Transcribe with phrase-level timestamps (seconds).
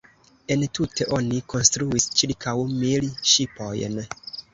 [0.53, 4.01] Entute oni konstruis ĉirkaŭ mil ŝipojn.